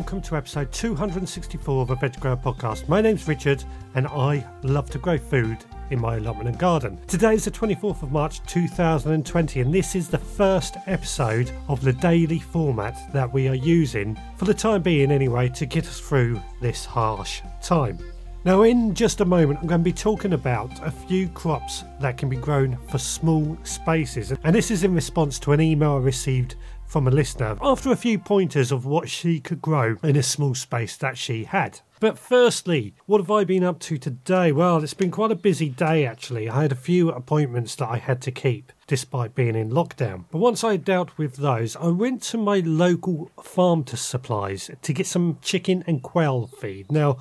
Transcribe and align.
welcome 0.00 0.22
to 0.22 0.34
episode 0.34 0.72
264 0.72 1.82
of 1.82 1.90
a 1.90 1.94
Veg 1.94 2.18
Grower 2.20 2.34
podcast. 2.34 2.88
My 2.88 3.02
name's 3.02 3.28
Richard, 3.28 3.62
and 3.94 4.06
I 4.06 4.46
love 4.62 4.88
to 4.92 4.98
grow 4.98 5.18
food 5.18 5.58
in 5.90 6.00
my 6.00 6.16
allotment 6.16 6.48
and 6.48 6.58
garden. 6.58 6.98
Today 7.06 7.34
is 7.34 7.44
the 7.44 7.50
24th 7.50 8.02
of 8.02 8.10
March 8.10 8.42
2020, 8.46 9.60
and 9.60 9.74
this 9.74 9.94
is 9.94 10.08
the 10.08 10.16
first 10.16 10.78
episode 10.86 11.52
of 11.68 11.82
the 11.82 11.92
daily 11.92 12.38
format 12.38 12.96
that 13.12 13.30
we 13.30 13.46
are 13.46 13.54
using, 13.54 14.18
for 14.38 14.46
the 14.46 14.54
time 14.54 14.80
being 14.80 15.12
anyway, 15.12 15.50
to 15.50 15.66
get 15.66 15.86
us 15.86 16.00
through 16.00 16.40
this 16.62 16.86
harsh 16.86 17.42
time. 17.62 17.98
Now, 18.46 18.62
in 18.62 18.94
just 18.94 19.20
a 19.20 19.26
moment, 19.26 19.60
I'm 19.60 19.66
going 19.66 19.82
to 19.82 19.84
be 19.84 19.92
talking 19.92 20.32
about 20.32 20.70
a 20.82 20.90
few 20.90 21.28
crops 21.28 21.84
that 22.00 22.16
can 22.16 22.30
be 22.30 22.36
grown 22.36 22.78
for 22.88 22.96
small 22.96 23.54
spaces, 23.64 24.32
and 24.44 24.54
this 24.54 24.70
is 24.70 24.82
in 24.82 24.94
response 24.94 25.38
to 25.40 25.52
an 25.52 25.60
email 25.60 25.96
I 25.96 25.98
received 25.98 26.54
from 26.90 27.06
a 27.06 27.10
listener 27.10 27.56
after 27.62 27.92
a 27.92 27.96
few 27.96 28.18
pointers 28.18 28.72
of 28.72 28.84
what 28.84 29.08
she 29.08 29.38
could 29.38 29.62
grow 29.62 29.96
in 30.02 30.16
a 30.16 30.22
small 30.22 30.54
space 30.56 30.96
that 30.96 31.16
she 31.16 31.44
had. 31.44 31.80
But 32.00 32.18
firstly, 32.18 32.94
what 33.06 33.20
have 33.20 33.30
I 33.30 33.44
been 33.44 33.62
up 33.62 33.78
to 33.80 33.96
today? 33.96 34.50
Well, 34.50 34.82
it's 34.82 34.94
been 34.94 35.12
quite 35.12 35.30
a 35.30 35.36
busy 35.36 35.68
day 35.68 36.04
actually. 36.04 36.48
I 36.48 36.62
had 36.62 36.72
a 36.72 36.76
few 36.76 37.10
appointments 37.10 37.76
that 37.76 37.88
I 37.88 37.98
had 37.98 38.20
to 38.22 38.32
keep 38.32 38.72
despite 38.88 39.36
being 39.36 39.54
in 39.54 39.70
lockdown. 39.70 40.24
But 40.32 40.38
once 40.38 40.64
I 40.64 40.76
dealt 40.76 41.16
with 41.16 41.36
those, 41.36 41.76
I 41.76 41.88
went 41.88 42.22
to 42.24 42.38
my 42.38 42.58
local 42.58 43.30
farm 43.40 43.84
to 43.84 43.96
supplies 43.96 44.68
to 44.82 44.92
get 44.92 45.06
some 45.06 45.38
chicken 45.42 45.84
and 45.86 46.02
quail 46.02 46.48
feed. 46.48 46.90
Now, 46.90 47.18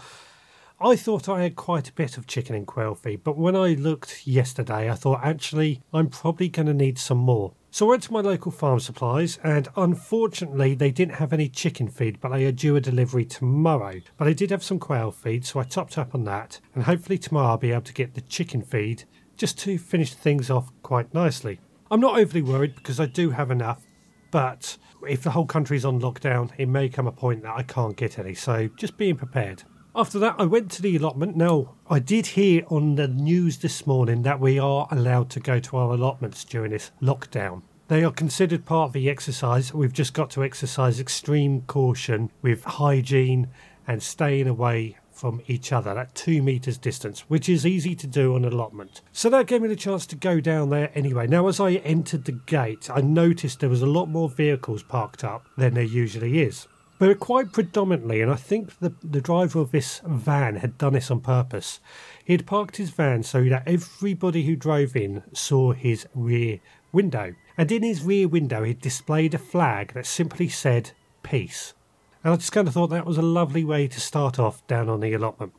I 0.82 0.96
thought 0.96 1.30
I 1.30 1.44
had 1.44 1.56
quite 1.56 1.90
a 1.90 1.94
bit 1.94 2.18
of 2.18 2.26
chicken 2.26 2.56
and 2.56 2.66
quail 2.66 2.96
feed, 2.96 3.24
but 3.24 3.38
when 3.38 3.56
I 3.56 3.74
looked 3.74 4.26
yesterday, 4.26 4.90
I 4.90 4.96
thought 4.96 5.20
actually 5.22 5.82
I'm 5.94 6.08
probably 6.08 6.48
going 6.48 6.68
to 6.68 6.74
need 6.74 6.98
some 6.98 7.18
more. 7.18 7.52
So 7.72 7.86
I 7.86 7.90
went 7.92 8.04
to 8.04 8.14
my 8.14 8.22
local 8.22 8.52
farm 8.52 8.80
supplies, 8.80 9.38
and 9.44 9.68
unfortunately, 9.76 10.74
they 10.74 10.90
didn't 10.90 11.16
have 11.16 11.32
any 11.32 11.48
chicken 11.48 11.88
feed, 11.88 12.20
but 12.20 12.30
they 12.30 12.46
are 12.46 12.52
due 12.52 12.76
a 12.76 12.82
delivery 12.82 13.26
tomorrow. 13.26 14.02
But 14.18 14.28
I 14.28 14.34
did 14.34 14.50
have 14.50 14.64
some 14.64 14.80
quail 14.80 15.12
feed, 15.12 15.46
so 15.46 15.60
I 15.60 15.64
topped 15.64 15.98
up 15.98 16.16
on 16.16 16.24
that, 16.24 16.60
and 16.74 16.84
hopefully 16.84 17.20
tomorrow 17.20 17.50
I'll 17.50 17.58
be 17.58 17.72
able 17.72 17.84
to 17.84 17.94
get 17.94 18.16
the 18.16 18.22
chicken 18.22 18.64
feed 18.64 19.04
just 19.38 19.60
to 19.60 19.78
finish 19.78 20.16
things 20.16 20.50
off 20.50 20.72
quite 20.82 21.14
nicely. 21.14 21.60
I'm 21.92 22.00
not 22.00 22.20
overly 22.20 22.42
worried 22.42 22.76
because 22.76 23.00
I 23.00 23.06
do 23.06 23.30
have 23.30 23.52
enough, 23.52 23.86
but 24.32 24.78
if 25.08 25.22
the 25.22 25.32
whole 25.32 25.46
country's 25.46 25.86
on 25.86 26.02
lockdown, 26.02 26.52
it 26.58 26.68
may 26.68 26.90
come 26.90 27.06
a 27.06 27.12
point 27.12 27.44
that 27.44 27.56
I 27.56 27.62
can't 27.62 27.96
get 27.96 28.18
any, 28.18 28.34
so 28.34 28.68
just 28.78 28.98
being 28.98 29.16
prepared. 29.16 29.64
After 29.96 30.20
that, 30.20 30.36
I 30.38 30.46
went 30.46 30.70
to 30.72 30.84
the 30.84 30.96
allotment. 30.96 31.36
Now, 31.36 31.74
I 31.90 31.98
did 31.98 32.28
hear 32.28 32.64
on 32.68 32.96
the 32.96 33.08
news 33.08 33.58
this 33.58 33.88
morning 33.88 34.22
that 34.22 34.40
we 34.40 34.60
are 34.60 34.88
allowed 34.92 35.32
to 35.32 35.40
go 35.40 35.60
to 35.60 35.78
our 35.78 35.96
allotments 35.96 36.46
during 36.46 36.72
this 36.72 36.92
lockdown. 37.02 37.64
They 37.88 38.04
are 38.04 38.12
considered 38.12 38.66
part 38.66 38.90
of 38.90 38.94
the 38.94 39.10
exercise. 39.10 39.74
We've 39.74 39.92
just 39.92 40.14
got 40.14 40.30
to 40.32 40.44
exercise 40.44 41.00
extreme 41.00 41.62
caution 41.62 42.32
with 42.44 42.64
hygiene 42.64 43.48
and 43.88 44.04
staying 44.04 44.48
away 44.48 44.98
from 45.12 45.42
each 45.48 45.74
other 45.74 45.98
at 45.98 46.14
two 46.14 46.44
metres 46.44 46.78
distance, 46.78 47.22
which 47.22 47.50
is 47.50 47.66
easy 47.66 47.96
to 47.96 48.06
do 48.06 48.36
on 48.36 48.46
allotment. 48.46 49.02
So 49.12 49.28
that 49.32 49.48
gave 49.48 49.64
me 49.64 49.68
the 49.70 49.76
chance 49.76 50.06
to 50.08 50.16
go 50.16 50.40
down 50.40 50.70
there 50.70 50.92
anyway. 50.94 51.26
Now, 51.26 51.48
as 51.48 51.60
I 51.60 51.74
entered 51.74 52.26
the 52.26 52.34
gate, 52.34 52.92
I 52.92 53.02
noticed 53.02 53.60
there 53.60 53.70
was 53.70 53.82
a 53.82 53.88
lot 53.88 54.06
more 54.06 54.30
vehicles 54.30 54.84
parked 54.84 55.24
up 55.24 55.48
than 55.58 55.74
there 55.74 55.84
usually 55.84 56.44
is. 56.44 56.68
But 57.00 57.18
quite 57.22 57.54
predominantly, 57.54 58.22
and 58.22 58.30
I 58.30 58.36
think 58.36 58.80
the, 58.80 58.94
the 59.02 59.22
driver 59.22 59.60
of 59.60 59.72
this 59.72 60.02
van 60.06 60.58
had 60.58 60.78
done 60.78 60.94
this 60.94 61.10
on 61.10 61.22
purpose, 61.22 61.80
he 62.26 62.34
had 62.34 62.46
parked 62.46 62.76
his 62.76 62.90
van 62.90 63.24
so 63.24 63.46
that 63.46 63.64
everybody 63.66 64.44
who 64.44 64.58
drove 64.58 64.98
in 64.98 65.24
saw 65.32 65.72
his 65.72 66.06
rear 66.14 66.60
window. 66.92 67.36
And 67.58 67.72
in 67.72 67.84
his 67.84 68.04
rear 68.04 68.28
window, 68.28 68.64
he 68.64 68.74
displayed 68.74 69.34
a 69.34 69.38
flag 69.38 69.94
that 69.94 70.06
simply 70.06 70.50
said 70.50 70.92
peace. 71.24 71.74
And 72.22 72.34
I 72.34 72.36
just 72.36 72.52
kind 72.52 72.68
of 72.68 72.74
thought 72.74 72.90
that 72.90 73.06
was 73.06 73.18
a 73.18 73.22
lovely 73.22 73.64
way 73.64 73.88
to 73.88 74.00
start 74.02 74.38
off 74.38 74.66
down 74.68 74.90
on 74.90 75.00
the 75.00 75.14
allotment. 75.14 75.54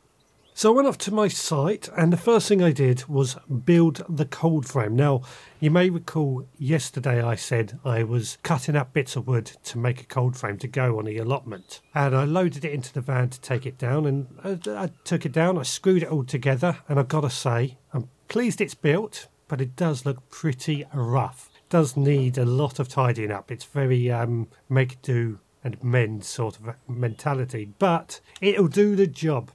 So 0.53 0.71
I 0.71 0.75
went 0.75 0.87
off 0.87 0.97
to 0.99 1.13
my 1.13 1.27
site, 1.27 1.89
and 1.97 2.11
the 2.11 2.17
first 2.17 2.47
thing 2.47 2.61
I 2.61 2.71
did 2.71 3.07
was 3.07 3.35
build 3.65 4.03
the 4.09 4.25
cold 4.25 4.67
frame. 4.67 4.95
Now, 4.95 5.21
you 5.59 5.71
may 5.71 5.89
recall 5.89 6.45
yesterday 6.57 7.21
I 7.21 7.35
said 7.35 7.79
I 7.85 8.03
was 8.03 8.37
cutting 8.43 8.75
up 8.75 8.93
bits 8.93 9.15
of 9.15 9.27
wood 9.27 9.45
to 9.63 9.77
make 9.77 10.01
a 10.01 10.05
cold 10.05 10.35
frame 10.35 10.57
to 10.59 10.67
go 10.67 10.99
on 10.99 11.05
the 11.05 11.17
allotment. 11.17 11.79
And 11.95 12.15
I 12.15 12.25
loaded 12.25 12.65
it 12.65 12.73
into 12.73 12.93
the 12.93 13.01
van 13.01 13.29
to 13.29 13.41
take 13.41 13.65
it 13.65 13.77
down, 13.77 14.05
and 14.05 14.27
I, 14.43 14.83
I 14.83 14.89
took 15.05 15.25
it 15.25 15.31
down, 15.31 15.57
I 15.57 15.63
screwed 15.63 16.03
it 16.03 16.09
all 16.09 16.25
together, 16.25 16.77
and 16.87 16.99
I've 16.99 17.07
got 17.07 17.21
to 17.21 17.29
say, 17.29 17.77
I'm 17.93 18.09
pleased 18.27 18.61
it's 18.61 18.75
built, 18.75 19.27
but 19.47 19.61
it 19.61 19.75
does 19.75 20.05
look 20.05 20.29
pretty 20.29 20.85
rough. 20.93 21.49
It 21.55 21.69
does 21.69 21.95
need 21.95 22.37
a 22.37 22.45
lot 22.45 22.77
of 22.77 22.89
tidying 22.89 23.31
up. 23.31 23.51
It's 23.51 23.65
very 23.65 24.11
um, 24.11 24.49
make 24.69 25.01
do 25.01 25.39
and 25.63 25.81
mend 25.83 26.25
sort 26.25 26.59
of 26.59 26.75
mentality, 26.87 27.73
but 27.79 28.19
it'll 28.41 28.67
do 28.67 28.95
the 28.95 29.07
job. 29.07 29.51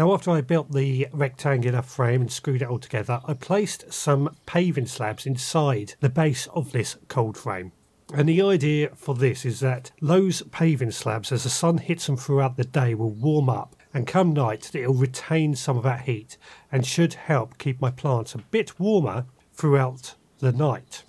Now, 0.00 0.14
after 0.14 0.30
I 0.30 0.40
built 0.40 0.72
the 0.72 1.08
rectangular 1.12 1.82
frame 1.82 2.22
and 2.22 2.32
screwed 2.32 2.62
it 2.62 2.68
all 2.68 2.78
together, 2.78 3.20
I 3.26 3.34
placed 3.34 3.92
some 3.92 4.34
paving 4.46 4.86
slabs 4.86 5.26
inside 5.26 5.92
the 6.00 6.08
base 6.08 6.46
of 6.54 6.72
this 6.72 6.96
cold 7.08 7.36
frame. 7.36 7.72
And 8.14 8.26
the 8.26 8.40
idea 8.40 8.92
for 8.96 9.14
this 9.14 9.44
is 9.44 9.60
that 9.60 9.90
those 10.00 10.40
paving 10.52 10.92
slabs, 10.92 11.32
as 11.32 11.42
the 11.42 11.50
sun 11.50 11.76
hits 11.76 12.06
them 12.06 12.16
throughout 12.16 12.56
the 12.56 12.64
day, 12.64 12.94
will 12.94 13.10
warm 13.10 13.50
up, 13.50 13.76
and 13.92 14.06
come 14.06 14.32
night, 14.32 14.74
it'll 14.74 14.94
retain 14.94 15.54
some 15.54 15.76
of 15.76 15.82
that 15.82 16.06
heat 16.06 16.38
and 16.72 16.86
should 16.86 17.12
help 17.12 17.58
keep 17.58 17.78
my 17.78 17.90
plants 17.90 18.34
a 18.34 18.38
bit 18.38 18.80
warmer 18.80 19.26
throughout 19.52 20.14
the 20.38 20.50
night. 20.50 21.04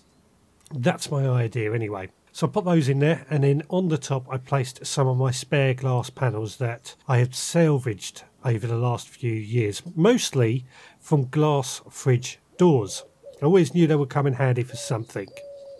That's 0.69 1.09
my 1.09 1.29
idea, 1.29 1.73
anyway. 1.73 2.09
So 2.33 2.45
I 2.45 2.49
put 2.49 2.65
those 2.65 2.89
in 2.89 2.99
there, 2.99 3.25
and 3.29 3.45
then 3.45 3.61
on 3.69 3.87
the 3.87 3.97
top, 3.97 4.27
I 4.29 4.35
placed 4.35 4.85
some 4.85 5.07
of 5.07 5.15
my 5.15 5.31
spare 5.31 5.73
glass 5.73 6.09
panels 6.09 6.57
that 6.57 6.95
I 7.07 7.19
had 7.19 7.33
salvaged 7.33 8.23
over 8.43 8.67
the 8.67 8.77
last 8.77 9.09
few 9.09 9.33
years, 9.33 9.81
mostly 9.95 10.65
from 10.99 11.29
glass 11.29 11.81
fridge 11.89 12.39
doors. 12.57 13.03
I 13.41 13.45
always 13.45 13.73
knew 13.73 13.87
they 13.87 13.95
would 13.95 14.09
come 14.09 14.27
in 14.27 14.33
handy 14.33 14.63
for 14.63 14.75
something. 14.75 15.27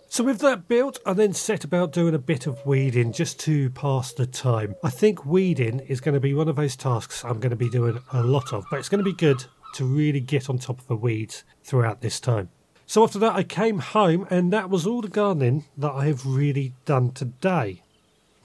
So, 0.08 0.24
with 0.24 0.40
that 0.40 0.68
built, 0.68 0.98
I 1.06 1.14
then 1.14 1.32
set 1.32 1.64
about 1.64 1.92
doing 1.92 2.14
a 2.14 2.18
bit 2.18 2.46
of 2.46 2.66
weeding 2.66 3.12
just 3.12 3.40
to 3.40 3.70
pass 3.70 4.12
the 4.12 4.26
time. 4.26 4.74
I 4.84 4.90
think 4.90 5.24
weeding 5.24 5.80
is 5.80 6.02
going 6.02 6.12
to 6.12 6.20
be 6.20 6.34
one 6.34 6.48
of 6.48 6.56
those 6.56 6.76
tasks 6.76 7.24
I'm 7.24 7.40
going 7.40 7.50
to 7.50 7.56
be 7.56 7.70
doing 7.70 7.98
a 8.12 8.22
lot 8.22 8.52
of, 8.52 8.66
but 8.70 8.78
it's 8.78 8.90
going 8.90 9.02
to 9.02 9.10
be 9.10 9.16
good 9.16 9.42
to 9.76 9.86
really 9.86 10.20
get 10.20 10.50
on 10.50 10.58
top 10.58 10.80
of 10.80 10.86
the 10.86 10.96
weeds 10.96 11.44
throughout 11.64 12.02
this 12.02 12.20
time. 12.20 12.50
So, 12.84 13.02
after 13.02 13.18
that, 13.20 13.34
I 13.34 13.42
came 13.42 13.78
home, 13.78 14.26
and 14.28 14.52
that 14.52 14.68
was 14.68 14.86
all 14.86 15.00
the 15.00 15.08
gardening 15.08 15.64
that 15.78 15.92
I 15.92 16.08
have 16.08 16.26
really 16.26 16.74
done 16.84 17.12
today. 17.12 17.80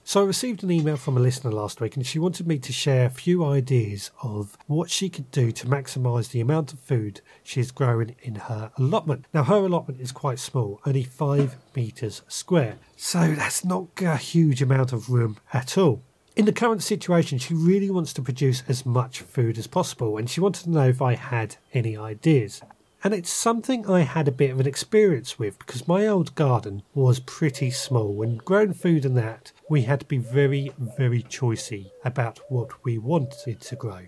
So 0.07 0.22
I 0.22 0.25
received 0.25 0.63
an 0.63 0.72
email 0.72 0.95
from 0.95 1.18
a 1.18 1.19
listener 1.19 1.51
last 1.51 1.81
week 1.81 1.97
and 1.97 2.07
she 2.07 2.18
wanted 2.18 2.47
me 2.47 2.59
to 2.59 2.72
share 2.72 3.07
a 3.07 3.09
few 3.09 3.44
ideas 3.44 4.09
of 4.23 4.57
what 4.66 4.90
she 4.90 5.09
could 5.09 5.29
do 5.31 5.51
to 5.51 5.68
maximise 5.68 6.31
the 6.31 6.40
amount 6.40 6.72
of 6.72 6.79
food 6.79 7.19
she 7.44 7.59
is 7.59 7.72
growing 7.72 8.16
in 8.22 8.35
her 8.35 8.72
allotment. 8.78 9.25
Now 9.34 9.44
her 9.44 9.57
allotment 9.57 10.00
is 10.00 10.13
quite 10.13 10.40
small, 10.40 10.79
only 10.85 11.03
five 11.03 11.57
metres 11.75 12.22
square, 12.29 12.78
so 12.95 13.34
that's 13.35 13.66
not 13.66 13.88
a 14.00 14.16
huge 14.16 14.62
amount 14.62 14.94
of 14.94 15.09
room 15.09 15.40
at 15.51 15.78
all. 15.78 16.01
In 16.38 16.45
the 16.45 16.53
current 16.53 16.84
situation, 16.84 17.38
she 17.38 17.53
really 17.53 17.89
wants 17.89 18.13
to 18.13 18.22
produce 18.22 18.63
as 18.69 18.85
much 18.85 19.19
food 19.19 19.57
as 19.57 19.68
possible 19.68 20.16
and 20.16 20.29
she 20.29 20.39
wanted 20.39 20.63
to 20.63 20.69
know 20.69 20.88
if 20.88 21.01
I 21.01 21.16
had 21.16 21.57
any 21.74 21.97
ideas. 21.97 22.62
And 23.07 23.16
it's 23.16 23.31
something 23.31 23.90
I 23.90 24.01
had 24.01 24.28
a 24.28 24.34
bit 24.34 24.51
of 24.51 24.59
an 24.59 24.68
experience 24.68 25.40
with 25.40 25.57
because 25.59 25.88
my 25.88 26.06
old 26.07 26.35
garden 26.35 26.84
was 26.94 27.22
pretty 27.22 27.72
small 27.72 28.22
and 28.22 28.38
growing 28.44 28.73
food 28.73 29.06
and 29.06 29.16
that, 29.16 29.53
we 29.69 29.84
had 29.84 30.01
to 30.01 30.06
be 30.06 30.18
very, 30.18 30.73
very 30.78 31.22
choosy 31.22 31.90
about 32.03 32.41
what 32.50 32.84
we 32.84 32.97
wanted 32.97 33.62
to 33.62 33.75
grow. 33.78 34.01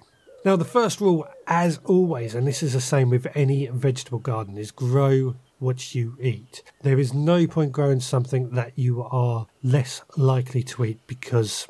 Now, 0.43 0.57
the 0.57 0.65
first 0.65 0.99
rule, 0.99 1.25
as 1.47 1.79
always, 1.85 2.35
and 2.35 2.45
this 2.45 2.61
is 2.61 2.73
the 2.73 2.81
same 2.81 3.09
with 3.09 3.25
any 3.35 3.67
vegetable 3.67 4.19
garden, 4.19 4.57
is 4.57 4.69
grow 4.69 5.37
what 5.59 5.95
you 5.95 6.17
eat. 6.19 6.61
There 6.81 6.99
is 6.99 7.13
no 7.13 7.47
point 7.47 7.71
growing 7.71 8.01
something 8.01 8.49
that 8.49 8.73
you 8.75 9.03
are 9.03 9.47
less 9.63 10.01
likely 10.17 10.61
to 10.63 10.83
eat 10.83 10.99
because 11.07 11.67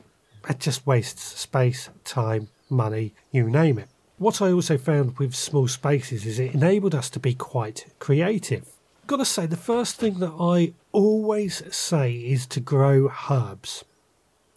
it 0.49 0.59
just 0.59 0.87
wastes 0.87 1.21
space, 1.39 1.89
time, 2.03 2.47
money, 2.71 3.13
you 3.31 3.51
name 3.51 3.77
it. 3.77 3.89
What 4.19 4.41
I 4.41 4.51
also 4.51 4.77
found 4.77 5.17
with 5.17 5.33
small 5.33 5.69
spaces 5.69 6.25
is 6.25 6.39
it 6.39 6.53
enabled 6.53 6.93
us 6.93 7.09
to 7.11 7.21
be 7.21 7.33
quite 7.33 7.85
creative. 7.99 8.65
Gotta 9.07 9.23
say, 9.23 9.45
the 9.45 9.55
first 9.55 9.95
thing 9.95 10.19
that 10.19 10.33
I 10.37 10.73
always 10.91 11.63
say 11.73 12.15
is 12.15 12.45
to 12.47 12.59
grow 12.59 13.13
herbs. 13.31 13.85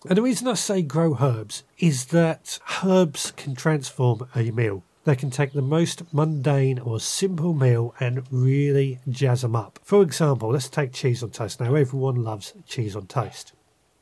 And 0.09 0.19
the 0.19 0.23
reason 0.23 0.49
I 0.49 0.55
say 0.55 0.83
grow 0.83 1.17
herbs 1.21 1.63
is 1.79 2.07
that 2.07 2.59
herbs 2.85 3.31
can 3.37 3.55
transform 3.55 4.27
a 4.35 4.51
meal. 4.51 4.83
They 5.05 5.15
can 5.15 5.31
take 5.31 5.53
the 5.53 5.63
most 5.63 6.13
mundane 6.13 6.81
or 6.81 6.99
simple 6.99 7.55
meal 7.55 7.95
and 8.01 8.25
really 8.33 8.99
jazz 9.09 9.43
them 9.43 9.55
up. 9.55 9.79
For 9.85 10.03
example, 10.03 10.51
let's 10.51 10.69
take 10.69 10.93
cheese 10.93 11.23
on 11.23 11.31
toast. 11.31 11.61
Now, 11.61 11.77
everyone 11.77 12.25
loves 12.25 12.53
cheese 12.67 12.97
on 12.97 13.07
toast. 13.07 13.53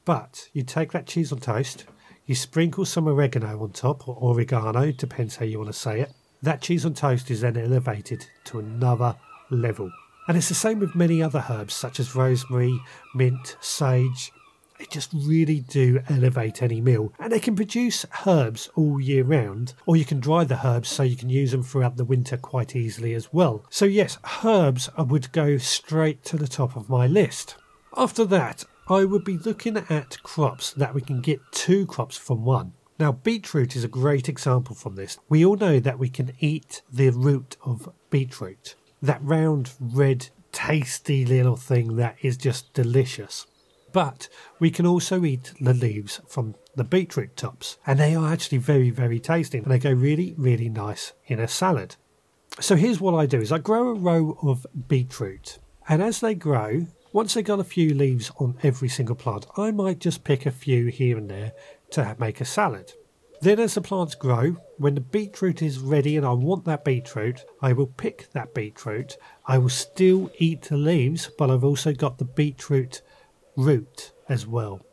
But 0.06 0.48
you 0.54 0.62
take 0.62 0.92
that 0.92 1.06
cheese 1.06 1.32
on 1.32 1.40
toast, 1.40 1.84
you 2.30 2.36
sprinkle 2.36 2.84
some 2.84 3.08
oregano 3.08 3.60
on 3.60 3.70
top, 3.72 4.06
or 4.06 4.16
oregano, 4.32 4.92
depends 4.92 5.34
how 5.34 5.44
you 5.44 5.58
want 5.58 5.68
to 5.68 5.76
say 5.76 5.98
it. 5.98 6.12
That 6.42 6.62
cheese 6.62 6.86
on 6.86 6.94
toast 6.94 7.28
is 7.28 7.40
then 7.40 7.56
elevated 7.56 8.24
to 8.44 8.60
another 8.60 9.16
level. 9.50 9.90
And 10.28 10.36
it's 10.36 10.48
the 10.48 10.54
same 10.54 10.78
with 10.78 10.94
many 10.94 11.20
other 11.20 11.44
herbs 11.50 11.74
such 11.74 11.98
as 11.98 12.14
rosemary, 12.14 12.80
mint, 13.16 13.56
sage. 13.60 14.30
They 14.78 14.84
just 14.84 15.12
really 15.12 15.58
do 15.58 16.02
elevate 16.08 16.62
any 16.62 16.80
meal. 16.80 17.12
And 17.18 17.32
they 17.32 17.40
can 17.40 17.56
produce 17.56 18.06
herbs 18.24 18.70
all 18.76 19.00
year 19.00 19.24
round, 19.24 19.74
or 19.84 19.96
you 19.96 20.04
can 20.04 20.20
dry 20.20 20.44
the 20.44 20.64
herbs 20.64 20.88
so 20.88 21.02
you 21.02 21.16
can 21.16 21.30
use 21.30 21.50
them 21.50 21.64
throughout 21.64 21.96
the 21.96 22.04
winter 22.04 22.36
quite 22.36 22.76
easily 22.76 23.12
as 23.12 23.32
well. 23.32 23.64
So, 23.70 23.86
yes, 23.86 24.18
herbs 24.44 24.88
would 24.96 25.32
go 25.32 25.58
straight 25.58 26.24
to 26.26 26.36
the 26.36 26.46
top 26.46 26.76
of 26.76 26.88
my 26.88 27.08
list. 27.08 27.56
After 27.96 28.24
that, 28.26 28.62
I 28.90 29.04
would 29.04 29.22
be 29.22 29.38
looking 29.38 29.76
at 29.76 30.20
crops 30.24 30.72
that 30.72 30.94
we 30.94 31.00
can 31.00 31.20
get 31.20 31.40
two 31.52 31.86
crops 31.86 32.16
from 32.16 32.44
one. 32.44 32.72
Now, 32.98 33.12
beetroot 33.12 33.76
is 33.76 33.84
a 33.84 33.88
great 33.88 34.28
example 34.28 34.74
from 34.74 34.96
this. 34.96 35.16
We 35.28 35.46
all 35.46 35.56
know 35.56 35.78
that 35.78 36.00
we 36.00 36.08
can 36.08 36.32
eat 36.40 36.82
the 36.92 37.10
root 37.10 37.56
of 37.64 37.88
beetroot, 38.10 38.74
that 39.00 39.22
round, 39.22 39.70
red, 39.78 40.30
tasty 40.50 41.24
little 41.24 41.54
thing 41.54 41.94
that 41.96 42.16
is 42.20 42.36
just 42.36 42.74
delicious. 42.74 43.46
But 43.92 44.28
we 44.58 44.72
can 44.72 44.86
also 44.86 45.24
eat 45.24 45.52
the 45.60 45.72
leaves 45.72 46.20
from 46.26 46.56
the 46.74 46.82
beetroot 46.82 47.36
tops, 47.36 47.78
and 47.86 47.96
they 47.96 48.16
are 48.16 48.32
actually 48.32 48.58
very, 48.58 48.90
very 48.90 49.20
tasty, 49.20 49.58
and 49.58 49.70
they 49.70 49.78
go 49.78 49.92
really, 49.92 50.34
really 50.36 50.68
nice 50.68 51.12
in 51.26 51.38
a 51.38 51.46
salad. 51.46 51.94
So 52.58 52.74
here's 52.74 53.00
what 53.00 53.14
I 53.14 53.26
do: 53.26 53.40
is 53.40 53.52
I 53.52 53.58
grow 53.58 53.90
a 53.90 53.94
row 53.94 54.36
of 54.42 54.66
beetroot, 54.88 55.60
and 55.88 56.02
as 56.02 56.18
they 56.18 56.34
grow, 56.34 56.88
once 57.12 57.34
they've 57.34 57.44
got 57.44 57.60
a 57.60 57.64
few 57.64 57.94
leaves 57.94 58.30
on 58.38 58.56
every 58.62 58.88
single 58.88 59.16
plant, 59.16 59.46
I 59.56 59.70
might 59.70 59.98
just 59.98 60.24
pick 60.24 60.46
a 60.46 60.50
few 60.50 60.86
here 60.86 61.18
and 61.18 61.28
there 61.28 61.52
to 61.90 62.16
make 62.18 62.40
a 62.40 62.44
salad. 62.44 62.92
Then, 63.42 63.58
as 63.58 63.74
the 63.74 63.80
plants 63.80 64.14
grow, 64.14 64.56
when 64.76 64.94
the 64.94 65.00
beetroot 65.00 65.62
is 65.62 65.78
ready 65.78 66.18
and 66.18 66.26
I 66.26 66.32
want 66.32 66.66
that 66.66 66.84
beetroot, 66.84 67.44
I 67.62 67.72
will 67.72 67.86
pick 67.86 68.30
that 68.32 68.54
beetroot. 68.54 69.16
I 69.46 69.56
will 69.56 69.70
still 69.70 70.30
eat 70.38 70.62
the 70.62 70.76
leaves, 70.76 71.30
but 71.38 71.50
I've 71.50 71.64
also 71.64 71.94
got 71.94 72.18
the 72.18 72.26
beetroot 72.26 73.00
root 73.56 74.12
as 74.28 74.46
well. 74.46 74.84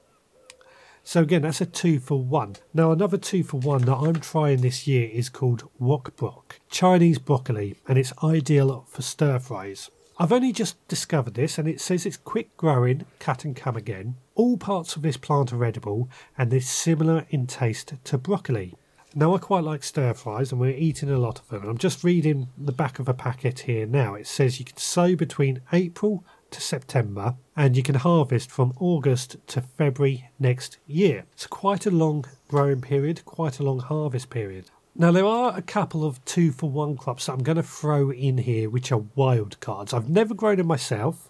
So, 1.04 1.22
again, 1.22 1.42
that's 1.42 1.62
a 1.62 1.66
two 1.66 2.00
for 2.00 2.22
one. 2.22 2.56
Now, 2.74 2.92
another 2.92 3.18
two 3.18 3.44
for 3.44 3.60
one 3.60 3.82
that 3.84 3.96
I'm 3.96 4.22
trying 4.22 4.62
this 4.62 4.88
year 4.88 5.10
is 5.10 5.30
called 5.30 5.70
wok 5.78 6.16
brok, 6.16 6.60
Chinese 6.70 7.20
broccoli, 7.20 7.76
and 7.88 7.98
it's 7.98 8.14
ideal 8.24 8.86
for 8.90 9.02
stir 9.02 9.40
fries. 9.40 9.90
I've 10.20 10.32
only 10.32 10.52
just 10.52 10.76
discovered 10.88 11.36
this 11.36 11.60
and 11.60 11.68
it 11.68 11.80
says 11.80 12.04
it's 12.04 12.18
quick 12.18 12.58
growing, 12.58 13.06
cut 13.20 13.46
and 13.46 13.56
come 13.56 13.78
again. 13.78 14.16
All 14.34 14.58
parts 14.58 14.96
of 14.96 15.04
this 15.04 15.16
plant 15.16 15.54
are 15.54 15.64
edible 15.64 16.10
and 16.36 16.50
they're 16.50 16.60
similar 16.60 17.28
in 17.30 17.46
taste 17.46 17.94
to 18.06 18.18
broccoli. 18.18 18.74
Now, 19.14 19.36
I 19.36 19.38
quite 19.38 19.64
like 19.64 19.84
stir 19.84 20.16
fries 20.16 20.52
and 20.52 20.60
we're 20.60 20.72
eating 20.72 21.12
a 21.12 21.20
lot 21.20 21.40
of 21.40 21.48
them. 21.50 21.70
I'm 21.70 21.78
just 21.78 22.04
reading 22.04 22.48
the 22.58 22.72
back 22.72 22.98
of 22.98 23.08
a 23.08 23.14
packet 23.14 23.60
here 23.62 23.86
now. 23.86 24.16
It 24.16 24.26
says 24.26 24.58
you 24.58 24.66
can 24.66 24.78
sow 24.78 25.16
between 25.16 25.62
April 25.72 26.26
to 26.50 26.62
September 26.62 27.36
and 27.56 27.78
you 27.78 27.84
can 27.84 27.96
harvest 27.96 28.50
from 28.50 28.74
August 28.80 29.38
to 29.48 29.62
February 29.62 30.30
next 30.40 30.80
year. 30.88 31.26
It's 31.34 31.46
quite 31.46 31.86
a 31.86 31.92
long 31.92 32.26
growing 32.48 32.82
period, 32.82 33.24
quite 33.24 33.60
a 33.60 33.64
long 33.64 33.80
harvest 33.80 34.32
period. 34.32 34.72
Now, 35.00 35.12
there 35.12 35.28
are 35.28 35.56
a 35.56 35.62
couple 35.62 36.04
of 36.04 36.26
two 36.26 36.52
for 36.52 36.72
one 36.72 36.98
crops 36.98 37.28
that 37.28 37.34
I'm 37.34 37.44
going 37.44 37.58
to 37.58 37.62
throw 37.62 38.10
in 38.10 38.40
here, 38.40 38.68
which 38.68 38.92
are 38.92 39.04
wild 39.14 39.60
cards. 39.60 39.94
I've 39.94 40.10
never 40.10 40.34
grown 40.34 40.58
them 40.58 40.66
myself, 40.66 41.30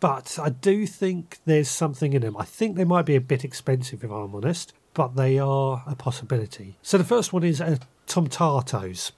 but 0.00 0.38
I 0.38 0.50
do 0.50 0.86
think 0.86 1.38
there's 1.46 1.70
something 1.70 2.12
in 2.12 2.20
them. 2.20 2.36
I 2.36 2.44
think 2.44 2.76
they 2.76 2.84
might 2.84 3.06
be 3.06 3.16
a 3.16 3.20
bit 3.22 3.42
expensive, 3.42 4.04
if 4.04 4.10
I'm 4.10 4.34
honest, 4.34 4.74
but 4.92 5.16
they 5.16 5.38
are 5.38 5.82
a 5.86 5.94
possibility. 5.94 6.76
So, 6.82 6.98
the 6.98 7.04
first 7.04 7.32
one 7.32 7.42
is 7.42 7.58
uh, 7.58 7.78
a 7.80 7.86
tomatoes. 8.06 9.12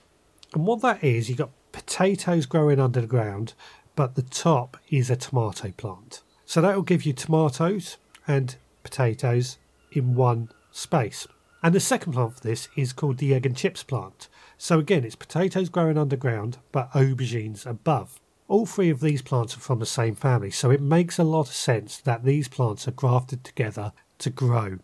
And 0.54 0.64
what 0.64 0.80
that 0.82 1.02
is, 1.02 1.28
you've 1.28 1.38
got 1.38 1.50
potatoes 1.72 2.46
growing 2.46 2.78
under 2.78 3.00
the 3.00 3.08
ground, 3.08 3.54
but 3.96 4.14
the 4.14 4.22
top 4.22 4.76
is 4.90 5.10
a 5.10 5.16
tomato 5.16 5.72
plant. 5.72 6.22
So, 6.46 6.60
that 6.60 6.76
will 6.76 6.82
give 6.82 7.04
you 7.04 7.14
tomatoes 7.14 7.96
and 8.28 8.54
potatoes 8.84 9.58
in 9.90 10.14
one 10.14 10.50
space. 10.70 11.26
And 11.68 11.74
the 11.74 11.80
second 11.80 12.14
plant 12.14 12.32
for 12.32 12.40
this 12.40 12.70
is 12.76 12.94
called 12.94 13.18
the 13.18 13.34
egg 13.34 13.44
and 13.44 13.54
chips 13.54 13.82
plant. 13.82 14.28
So 14.56 14.78
again, 14.78 15.04
it's 15.04 15.14
potatoes 15.14 15.68
growing 15.68 15.98
underground, 15.98 16.56
but 16.72 16.90
aubergines 16.92 17.66
above. 17.66 18.22
All 18.48 18.64
three 18.64 18.88
of 18.88 19.00
these 19.00 19.20
plants 19.20 19.54
are 19.54 19.60
from 19.60 19.78
the 19.78 19.84
same 19.84 20.14
family, 20.14 20.50
so 20.50 20.70
it 20.70 20.80
makes 20.80 21.18
a 21.18 21.24
lot 21.24 21.50
of 21.50 21.54
sense 21.54 21.98
that 21.98 22.24
these 22.24 22.48
plants 22.48 22.88
are 22.88 22.92
grafted 22.92 23.44
together 23.44 23.92
to 24.16 24.30
grow. 24.30 24.78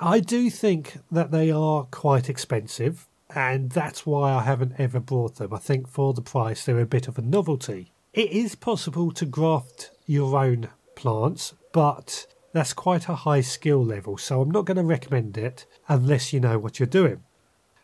I 0.00 0.20
do 0.20 0.50
think 0.50 0.98
that 1.10 1.32
they 1.32 1.50
are 1.50 1.88
quite 1.90 2.30
expensive, 2.30 3.08
and 3.34 3.70
that's 3.70 4.06
why 4.06 4.32
I 4.32 4.42
haven't 4.44 4.78
ever 4.78 5.00
bought 5.00 5.34
them. 5.34 5.52
I 5.52 5.58
think 5.58 5.88
for 5.88 6.14
the 6.14 6.22
price, 6.22 6.64
they're 6.64 6.78
a 6.78 6.86
bit 6.86 7.08
of 7.08 7.18
a 7.18 7.22
novelty. 7.22 7.90
It 8.14 8.30
is 8.30 8.54
possible 8.54 9.10
to 9.10 9.26
graft 9.26 9.90
your 10.06 10.38
own 10.38 10.68
plants, 10.94 11.54
but 11.72 12.28
that's 12.52 12.72
quite 12.72 13.08
a 13.08 13.14
high 13.14 13.40
skill 13.40 13.84
level, 13.84 14.18
so 14.18 14.40
I'm 14.40 14.50
not 14.50 14.64
going 14.64 14.76
to 14.76 14.84
recommend 14.84 15.38
it 15.38 15.66
unless 15.88 16.32
you 16.32 16.40
know 16.40 16.58
what 16.58 16.78
you're 16.78 16.86
doing. 16.86 17.22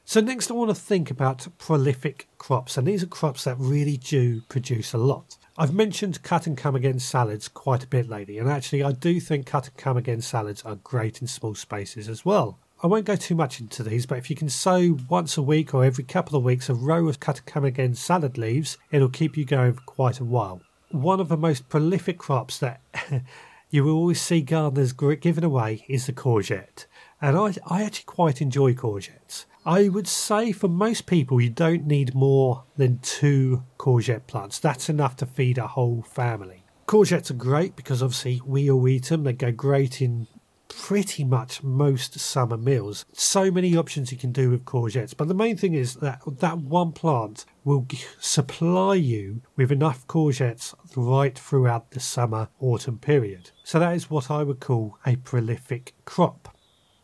So, 0.04 0.20
next, 0.20 0.50
I 0.50 0.54
want 0.54 0.70
to 0.70 0.74
think 0.80 1.10
about 1.10 1.48
prolific 1.58 2.28
crops, 2.38 2.76
and 2.76 2.86
these 2.86 3.02
are 3.02 3.08
crops 3.08 3.44
that 3.44 3.56
really 3.58 3.96
do 3.96 4.42
produce 4.42 4.92
a 4.92 4.98
lot. 4.98 5.36
I've 5.58 5.74
mentioned 5.74 6.22
cut 6.22 6.46
and 6.46 6.56
come 6.56 6.76
again 6.76 7.00
salads 7.00 7.48
quite 7.48 7.82
a 7.82 7.88
bit 7.88 8.08
lately, 8.08 8.38
and 8.38 8.48
actually, 8.48 8.84
I 8.84 8.92
do 8.92 9.18
think 9.18 9.46
cut 9.46 9.66
and 9.66 9.76
come 9.76 9.96
again 9.96 10.20
salads 10.20 10.62
are 10.62 10.76
great 10.76 11.20
in 11.20 11.26
small 11.26 11.54
spaces 11.54 12.08
as 12.08 12.24
well. 12.24 12.58
I 12.82 12.88
won't 12.88 13.06
go 13.06 13.16
too 13.16 13.34
much 13.34 13.58
into 13.58 13.82
these, 13.82 14.04
but 14.04 14.18
if 14.18 14.28
you 14.28 14.36
can 14.36 14.50
sow 14.50 14.98
once 15.08 15.38
a 15.38 15.42
week 15.42 15.74
or 15.74 15.84
every 15.84 16.04
couple 16.04 16.36
of 16.36 16.44
weeks 16.44 16.68
a 16.68 16.74
row 16.74 17.08
of 17.08 17.20
cut 17.20 17.38
and 17.38 17.46
come 17.46 17.64
again 17.64 17.94
salad 17.94 18.36
leaves, 18.36 18.76
it'll 18.90 19.08
keep 19.08 19.36
you 19.36 19.46
going 19.46 19.72
for 19.72 19.82
quite 19.82 20.20
a 20.20 20.24
while. 20.24 20.60
One 20.90 21.18
of 21.18 21.28
the 21.28 21.38
most 21.38 21.68
prolific 21.70 22.18
crops 22.18 22.58
that 22.58 22.80
you 23.70 23.84
will 23.84 23.94
always 23.94 24.20
see 24.20 24.40
gardeners 24.42 24.92
giving 24.92 25.44
away 25.44 25.84
is 25.88 26.06
the 26.06 26.12
courgette. 26.12 26.86
And 27.20 27.36
I, 27.36 27.54
I 27.66 27.82
actually 27.82 28.04
quite 28.04 28.40
enjoy 28.40 28.74
courgettes. 28.74 29.46
I 29.64 29.88
would 29.88 30.06
say 30.06 30.52
for 30.52 30.68
most 30.68 31.06
people, 31.06 31.40
you 31.40 31.50
don't 31.50 31.86
need 31.86 32.14
more 32.14 32.64
than 32.76 32.98
two 32.98 33.64
courgette 33.78 34.26
plants. 34.28 34.58
That's 34.58 34.88
enough 34.88 35.16
to 35.16 35.26
feed 35.26 35.58
a 35.58 35.66
whole 35.66 36.02
family. 36.02 36.64
Courgettes 36.86 37.30
are 37.30 37.34
great 37.34 37.74
because 37.74 38.02
obviously 38.02 38.40
we 38.46 38.70
all 38.70 38.86
eat 38.86 39.06
them. 39.06 39.24
They 39.24 39.32
go 39.32 39.50
great 39.50 40.00
in 40.00 40.28
pretty 40.68 41.24
much 41.24 41.62
most 41.62 42.18
summer 42.18 42.56
meals. 42.56 43.04
So 43.12 43.50
many 43.50 43.76
options 43.76 44.12
you 44.12 44.18
can 44.18 44.30
do 44.30 44.50
with 44.50 44.64
courgettes, 44.64 45.16
but 45.16 45.26
the 45.26 45.34
main 45.34 45.56
thing 45.56 45.74
is 45.74 45.96
that 45.96 46.20
that 46.26 46.58
one 46.58 46.92
plant 46.92 47.44
will 47.66 47.84
supply 48.20 48.94
you 48.94 49.42
with 49.56 49.72
enough 49.72 50.06
courgettes 50.06 50.72
right 50.94 51.36
throughout 51.36 51.90
the 51.90 51.98
summer 51.98 52.48
autumn 52.60 52.96
period. 52.96 53.50
So 53.64 53.80
that 53.80 53.96
is 53.96 54.08
what 54.08 54.30
I 54.30 54.44
would 54.44 54.60
call 54.60 54.96
a 55.04 55.16
prolific 55.16 55.92
crop. 56.04 56.56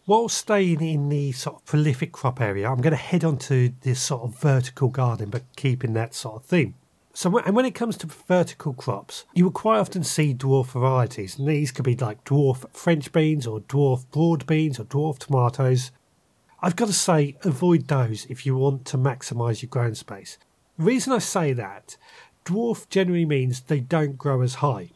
While 0.05 0.29
staying 0.29 0.81
in 0.81 1.09
the 1.09 1.33
sort 1.33 1.57
of 1.57 1.65
prolific 1.65 2.13
crop 2.13 2.41
area, 2.41 2.71
I'm 2.71 2.81
going 2.81 2.93
to 2.93 2.97
head 2.97 3.25
on 3.25 3.39
to 3.39 3.73
this 3.81 4.01
sort 4.01 4.23
of 4.23 4.39
vertical 4.39 4.89
garden, 4.89 5.31
but 5.31 5.43
keeping 5.57 5.95
that 5.95 6.15
sort 6.15 6.37
of 6.37 6.45
theme. 6.45 6.77
So, 7.13 7.37
and 7.39 7.57
when 7.57 7.67
it 7.67 7.75
comes 7.75 7.97
to 7.99 8.07
vertical 8.07 8.73
crops, 8.73 9.25
you 9.35 9.45
will 9.45 9.51
quite 9.51 9.81
often 9.81 10.05
see 10.05 10.33
dwarf 10.33 10.67
varieties, 10.69 11.41
and 11.41 11.49
these 11.49 11.73
could 11.73 11.85
be 11.85 11.97
like 11.97 12.25
dwarf 12.25 12.65
French 12.73 13.11
beans 13.11 13.49
or 13.49 13.61
dwarf 13.61 14.09
broad 14.13 14.47
beans 14.47 14.79
or 14.79 14.85
dwarf 14.85 15.19
tomatoes. 15.19 15.91
I've 16.61 16.77
got 16.77 16.87
to 16.87 16.93
say, 16.93 17.37
avoid 17.43 17.89
those 17.89 18.27
if 18.27 18.47
you 18.47 18.57
want 18.57 18.85
to 18.87 18.97
maximise 18.97 19.61
your 19.61 19.69
growing 19.69 19.97
space. 19.97 20.39
The 20.83 20.89
reason 20.89 21.13
I 21.13 21.19
say 21.19 21.53
that, 21.53 21.97
dwarf 22.45 22.89
generally 22.89 23.25
means 23.25 23.61
they 23.61 23.79
don't 23.79 24.19
grow 24.19 24.41
as 24.41 24.57
high. 24.57 24.91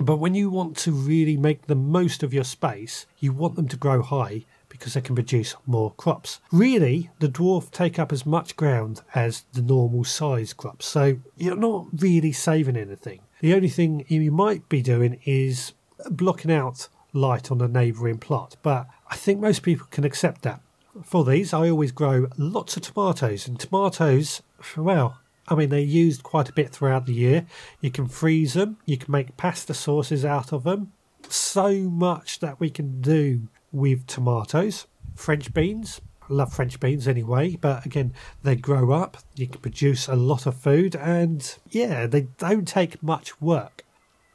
But 0.00 0.16
when 0.16 0.34
you 0.34 0.50
want 0.50 0.76
to 0.78 0.90
really 0.90 1.36
make 1.36 1.68
the 1.68 1.76
most 1.76 2.24
of 2.24 2.34
your 2.34 2.42
space, 2.42 3.06
you 3.20 3.32
want 3.32 3.54
them 3.54 3.68
to 3.68 3.76
grow 3.76 4.02
high 4.02 4.46
because 4.68 4.94
they 4.94 5.00
can 5.00 5.14
produce 5.14 5.54
more 5.64 5.92
crops. 5.92 6.40
Really, 6.50 7.10
the 7.20 7.28
dwarf 7.28 7.70
take 7.70 8.00
up 8.00 8.12
as 8.12 8.26
much 8.26 8.56
ground 8.56 9.02
as 9.14 9.44
the 9.52 9.62
normal 9.62 10.02
size 10.02 10.52
crops, 10.52 10.86
so 10.86 11.18
you're 11.36 11.54
not 11.54 11.86
really 12.02 12.32
saving 12.32 12.76
anything. 12.76 13.20
The 13.40 13.54
only 13.54 13.68
thing 13.68 14.04
you 14.08 14.32
might 14.32 14.68
be 14.68 14.82
doing 14.82 15.20
is 15.24 15.72
blocking 16.10 16.50
out 16.50 16.88
light 17.12 17.52
on 17.52 17.60
a 17.60 17.68
neighbouring 17.68 18.18
plot, 18.18 18.56
but 18.60 18.88
I 19.08 19.14
think 19.14 19.38
most 19.38 19.62
people 19.62 19.86
can 19.88 20.02
accept 20.02 20.42
that. 20.42 20.62
For 21.04 21.24
these, 21.24 21.52
I 21.52 21.68
always 21.68 21.92
grow 21.92 22.28
lots 22.36 22.76
of 22.76 22.82
tomatoes, 22.82 23.46
and 23.46 23.58
tomatoes, 23.58 24.42
well, 24.76 25.18
I 25.48 25.54
mean, 25.54 25.68
they're 25.68 25.80
used 25.80 26.22
quite 26.22 26.48
a 26.48 26.52
bit 26.52 26.70
throughout 26.70 27.06
the 27.06 27.14
year. 27.14 27.46
You 27.80 27.90
can 27.90 28.08
freeze 28.08 28.54
them, 28.54 28.78
you 28.86 28.96
can 28.96 29.12
make 29.12 29.36
pasta 29.36 29.74
sauces 29.74 30.24
out 30.24 30.52
of 30.52 30.64
them. 30.64 30.92
So 31.28 31.72
much 31.74 32.40
that 32.40 32.58
we 32.60 32.70
can 32.70 33.00
do 33.00 33.48
with 33.72 34.06
tomatoes, 34.06 34.86
French 35.14 35.52
beans. 35.52 36.00
I 36.28 36.32
love 36.32 36.52
French 36.52 36.80
beans 36.80 37.06
anyway, 37.06 37.56
but 37.56 37.86
again, 37.86 38.12
they 38.42 38.56
grow 38.56 38.90
up, 38.90 39.18
you 39.36 39.46
can 39.46 39.60
produce 39.60 40.08
a 40.08 40.16
lot 40.16 40.46
of 40.46 40.56
food, 40.56 40.96
and 40.96 41.56
yeah, 41.70 42.06
they 42.06 42.22
don't 42.38 42.66
take 42.66 43.02
much 43.02 43.40
work. 43.40 43.84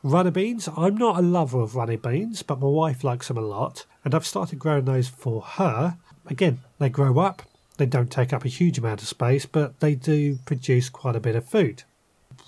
Runner 0.04 0.32
beans, 0.32 0.70
I'm 0.76 0.96
not 0.96 1.18
a 1.18 1.22
lover 1.22 1.60
of 1.60 1.76
runner 1.76 1.98
beans, 1.98 2.44
but 2.44 2.60
my 2.60 2.68
wife 2.68 3.04
likes 3.04 3.28
them 3.28 3.38
a 3.38 3.42
lot, 3.42 3.86
and 4.06 4.16
I've 4.16 4.26
started 4.26 4.58
growing 4.58 4.86
those 4.86 5.10
for 5.10 5.42
her. 5.42 5.98
Again, 6.28 6.60
they 6.80 6.90
grow 6.90 7.20
up, 7.20 7.44
they 7.78 7.86
don't 7.86 8.12
take 8.12 8.32
up 8.32 8.46
a 8.46 8.50
huge 8.50 8.78
amount 8.78 9.02
of 9.02 9.08
space, 9.08 9.46
but 9.46 9.80
they 9.80 9.96
do 9.96 10.38
produce 10.46 10.90
quite 10.90 11.16
a 11.16 11.20
bit 11.20 11.36
of 11.36 11.48
food. 11.50 11.84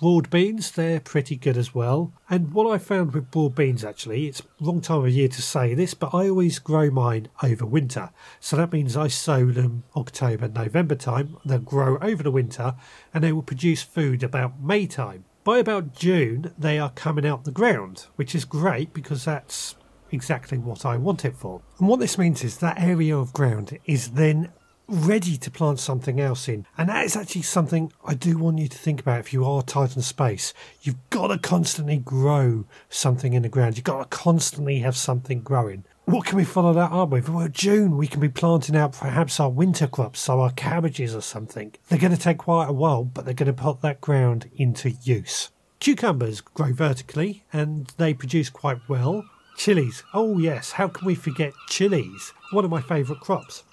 broad 0.00 0.28
beans, 0.30 0.72
they're 0.72 1.00
pretty 1.00 1.36
good 1.36 1.56
as 1.56 1.74
well. 1.74 2.12
And 2.28 2.52
what 2.52 2.70
I 2.70 2.78
found 2.78 3.12
with 3.12 3.30
broad 3.30 3.54
beans 3.54 3.84
actually, 3.84 4.26
it's 4.26 4.42
wrong 4.60 4.80
time 4.80 5.04
of 5.04 5.10
year 5.10 5.28
to 5.28 5.42
say 5.42 5.74
this, 5.74 5.94
but 5.94 6.14
I 6.14 6.28
always 6.28 6.58
grow 6.58 6.90
mine 6.90 7.28
over 7.42 7.64
winter. 7.64 8.10
So 8.40 8.56
that 8.56 8.72
means 8.72 8.96
I 8.96 9.08
sow 9.08 9.46
them 9.46 9.84
October, 9.96 10.48
November 10.48 10.94
time. 10.94 11.36
They'll 11.44 11.58
grow 11.58 11.98
over 11.98 12.22
the 12.22 12.30
winter 12.30 12.74
and 13.12 13.22
they 13.22 13.32
will 13.32 13.42
produce 13.42 13.82
food 13.82 14.22
about 14.22 14.60
May 14.60 14.86
time. 14.86 15.24
By 15.44 15.58
about 15.58 15.94
June, 15.94 16.52
they 16.58 16.78
are 16.78 16.90
coming 16.90 17.26
out 17.26 17.44
the 17.44 17.50
ground, 17.50 18.06
which 18.16 18.34
is 18.34 18.44
great 18.44 18.94
because 18.94 19.24
that's 19.24 19.74
exactly 20.10 20.58
what 20.58 20.84
I 20.84 20.96
want 20.96 21.24
it 21.24 21.36
for. 21.36 21.62
And 21.78 21.88
what 21.88 22.00
this 22.00 22.18
means 22.18 22.44
is 22.44 22.58
that 22.58 22.80
area 22.80 23.16
of 23.16 23.32
ground 23.32 23.78
is 23.86 24.10
then 24.10 24.52
ready 24.86 25.36
to 25.36 25.50
plant 25.50 25.80
something 25.80 26.20
else 26.20 26.48
in. 26.48 26.66
And 26.76 26.88
that 26.88 27.04
is 27.04 27.16
actually 27.16 27.42
something 27.42 27.92
I 28.04 28.14
do 28.14 28.36
want 28.36 28.58
you 28.58 28.68
to 28.68 28.78
think 28.78 29.00
about 29.00 29.20
if 29.20 29.32
you 29.32 29.44
are 29.44 29.62
tight 29.62 29.96
on 29.96 30.02
space. 30.02 30.52
You've 30.82 31.10
got 31.10 31.28
to 31.28 31.38
constantly 31.38 31.96
grow 31.96 32.66
something 32.88 33.32
in 33.32 33.42
the 33.42 33.48
ground. 33.48 33.76
You've 33.76 33.84
got 33.84 34.10
to 34.10 34.16
constantly 34.16 34.80
have 34.80 34.96
something 34.96 35.40
growing. 35.40 35.84
What 36.04 36.26
can 36.26 36.36
we 36.36 36.44
follow 36.44 36.74
that 36.74 36.92
up 36.92 37.08
with? 37.08 37.30
Well, 37.30 37.48
June, 37.48 37.96
we 37.96 38.06
can 38.06 38.20
be 38.20 38.28
planting 38.28 38.76
out 38.76 38.92
perhaps 38.92 39.40
our 39.40 39.48
winter 39.48 39.86
crops, 39.86 40.20
so 40.20 40.40
our 40.40 40.52
cabbages 40.52 41.14
or 41.14 41.22
something. 41.22 41.72
They're 41.88 41.98
going 41.98 42.12
to 42.12 42.18
take 42.18 42.38
quite 42.38 42.68
a 42.68 42.74
while, 42.74 43.04
but 43.04 43.24
they're 43.24 43.32
going 43.32 43.46
to 43.46 43.62
put 43.62 43.80
that 43.80 44.02
ground 44.02 44.50
into 44.54 44.90
use. 44.90 45.50
Cucumbers 45.80 46.42
grow 46.42 46.72
vertically 46.72 47.44
and 47.52 47.90
they 47.96 48.12
produce 48.12 48.50
quite 48.50 48.78
well. 48.86 49.24
Chilies, 49.56 50.02
oh 50.12 50.38
yes, 50.38 50.72
how 50.72 50.88
can 50.88 51.06
we 51.06 51.14
forget 51.14 51.52
chilies? 51.68 52.32
One 52.52 52.64
of 52.64 52.70
my 52.70 52.80
favourite 52.80 53.20
crops. 53.20 53.64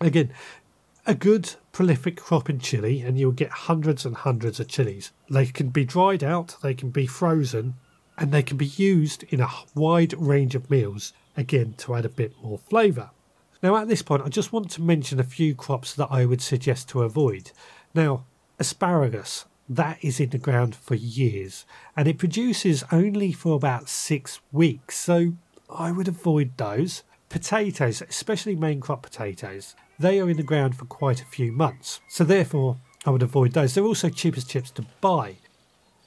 Again, 0.00 0.32
a 1.06 1.14
good 1.14 1.54
prolific 1.72 2.16
crop 2.16 2.48
in 2.48 2.58
chili, 2.58 3.00
and 3.00 3.18
you'll 3.18 3.32
get 3.32 3.50
hundreds 3.50 4.04
and 4.04 4.16
hundreds 4.16 4.60
of 4.60 4.68
chilies. 4.68 5.12
They 5.30 5.46
can 5.46 5.68
be 5.68 5.84
dried 5.84 6.22
out, 6.22 6.56
they 6.62 6.74
can 6.74 6.90
be 6.90 7.06
frozen, 7.06 7.74
and 8.18 8.32
they 8.32 8.42
can 8.42 8.56
be 8.56 8.66
used 8.66 9.24
in 9.24 9.40
a 9.40 9.48
wide 9.74 10.14
range 10.14 10.54
of 10.54 10.70
meals, 10.70 11.12
again, 11.36 11.74
to 11.78 11.94
add 11.94 12.04
a 12.04 12.10
bit 12.10 12.34
more 12.42 12.58
flavour. 12.58 13.10
Now, 13.62 13.76
at 13.76 13.88
this 13.88 14.02
point, 14.02 14.22
I 14.22 14.28
just 14.28 14.52
want 14.52 14.70
to 14.72 14.82
mention 14.82 15.20
a 15.20 15.24
few 15.24 15.54
crops 15.54 15.94
that 15.94 16.08
I 16.10 16.24
would 16.24 16.42
suggest 16.42 16.88
to 16.90 17.02
avoid. 17.02 17.52
Now, 17.94 18.24
asparagus, 18.58 19.44
that 19.76 19.98
is 20.02 20.20
in 20.20 20.30
the 20.30 20.38
ground 20.38 20.74
for 20.74 20.94
years, 20.94 21.64
and 21.96 22.08
it 22.08 22.18
produces 22.18 22.84
only 22.92 23.32
for 23.32 23.54
about 23.54 23.88
six 23.88 24.40
weeks, 24.50 24.98
so 24.98 25.32
I 25.70 25.92
would 25.92 26.08
avoid 26.08 26.56
those. 26.56 27.02
Potatoes, 27.28 28.02
especially 28.02 28.54
main 28.54 28.80
crop 28.80 29.02
potatoes, 29.02 29.74
they 29.98 30.20
are 30.20 30.28
in 30.28 30.36
the 30.36 30.42
ground 30.42 30.76
for 30.76 30.84
quite 30.84 31.22
a 31.22 31.26
few 31.26 31.52
months. 31.52 32.00
So 32.08 32.24
therefore, 32.24 32.76
I 33.06 33.10
would 33.10 33.22
avoid 33.22 33.52
those. 33.52 33.74
They're 33.74 33.84
also 33.84 34.10
cheapest 34.10 34.50
chips 34.50 34.70
to 34.72 34.84
buy. 35.00 35.36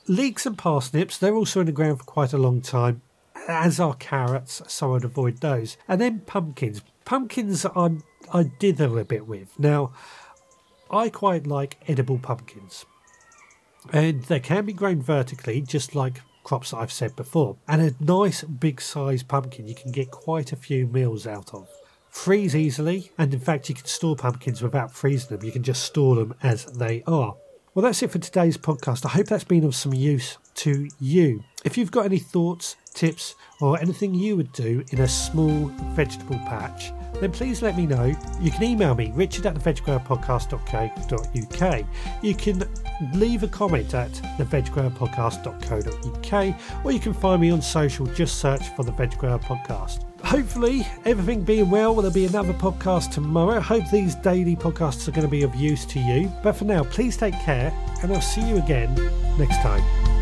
Leeks 0.08 0.46
and 0.46 0.58
parsnips, 0.58 1.18
they're 1.18 1.36
also 1.36 1.62
in 1.62 1.66
the 1.66 1.72
ground 1.72 2.00
for 2.00 2.06
quite 2.06 2.34
a 2.34 2.38
long 2.38 2.62
time, 2.62 3.02
as 3.48 3.80
are 3.80 3.96
carrots, 3.96 4.62
so 4.68 4.96
I'd 4.96 5.04
avoid 5.04 5.40
those. 5.40 5.78
And 5.88 6.00
then 6.00 6.20
pumpkins. 6.20 6.82
Pumpkins 7.06 7.66
I'm, 7.76 8.04
I 8.32 8.44
dither 8.60 9.00
a 9.00 9.06
bit 9.06 9.28
with. 9.28 9.58
Now, 9.58 9.94
I 10.92 11.10
quite 11.10 11.48
like 11.48 11.78
edible 11.88 12.20
pumpkins. 12.20 12.86
And 13.94 14.24
they 14.24 14.40
can 14.40 14.66
be 14.66 14.74
grown 14.74 15.02
vertically, 15.02 15.62
just 15.62 15.96
like 15.96 16.22
crops 16.44 16.72
that 16.72 16.78
I've 16.78 16.92
said 16.92 17.16
before. 17.16 17.58
And 17.68 17.82
a 17.82 18.04
nice 18.04 18.44
big 18.44 18.82
sized 18.82 19.28
pumpkin 19.28 19.68
you 19.68 19.76
can 19.76 19.92
get 19.92 20.12
quite 20.12 20.52
a 20.52 20.56
few 20.56 20.88
meals 20.88 21.28
out 21.28 21.54
of. 21.54 21.68
Freeze 22.10 22.56
easily, 22.56 23.12
and 23.18 23.34
in 23.34 23.40
fact, 23.42 23.68
you 23.68 23.76
can 23.76 23.86
store 23.86 24.16
pumpkins 24.16 24.62
without 24.62 24.94
freezing 24.94 25.36
them. 25.36 25.46
You 25.46 25.52
can 25.52 25.64
just 25.64 25.84
store 25.84 26.16
them 26.16 26.34
as 26.42 26.66
they 26.66 27.04
are. 27.06 27.36
Well, 27.74 27.84
that's 27.84 28.02
it 28.02 28.12
for 28.12 28.20
today's 28.20 28.58
podcast. 28.58 29.06
I 29.06 29.10
hope 29.10 29.28
that's 29.28 29.44
been 29.44 29.66
of 29.66 29.76
some 29.76 29.94
use 29.94 30.38
to 30.56 30.88
you. 31.02 31.44
If 31.66 31.78
you've 31.78 31.92
got 31.92 32.06
any 32.06 32.20
thoughts, 32.20 32.78
tips, 32.94 33.36
or 33.60 33.78
anything 33.82 34.14
you 34.14 34.38
would 34.38 34.54
do 34.54 34.86
in 34.92 35.00
a 35.02 35.08
small 35.10 35.68
vegetable 35.94 36.40
patch, 36.46 36.94
then 37.22 37.32
please 37.32 37.62
let 37.62 37.78
me 37.78 37.86
know. 37.86 38.12
You 38.40 38.50
can 38.52 38.64
email 38.64 38.96
me, 38.96 39.12
richard 39.14 39.46
at 39.46 39.56
theveggrowerpodcast.co.uk. 39.56 41.86
You 42.22 42.36
can 42.36 42.64
leave 43.14 43.44
a 43.44 43.48
comment 43.48 43.94
at 43.94 44.12
theveggrowerpodcast.co.uk, 44.38 46.86
or 46.86 46.92
you 46.92 47.00
can 47.00 47.14
find 47.14 47.42
me 47.42 47.52
on 47.52 47.62
social, 47.62 48.06
just 48.08 48.40
search 48.40 48.68
for 48.76 48.84
the 48.84 48.92
Veg 48.92 49.18
Grower 49.18 49.40
Podcast. 49.40 50.04
Hopefully, 50.24 50.86
everything 51.06 51.44
being 51.44 51.70
well, 51.70 51.96
there'll 51.96 52.12
be 52.12 52.26
another 52.26 52.54
podcast 52.54 53.12
tomorrow. 53.12 53.58
I 53.58 53.62
hope 53.62 53.88
these 53.92 54.16
daily 54.16 54.56
podcasts 54.56 55.08
are 55.08 55.12
going 55.12 55.28
to 55.28 55.30
be 55.30 55.44
of 55.44 55.54
use 55.54 55.86
to 55.86 56.00
you. 56.00 56.32
But 56.42 56.54
for 56.54 56.66
now, 56.66 56.84
please 56.84 57.16
take 57.16 57.40
care, 57.42 57.72
and 58.02 58.12
I'll 58.12 58.22
see 58.22 58.42
you 58.42 58.58
again 58.58 58.96
next 59.38 59.62
time. 59.62 60.15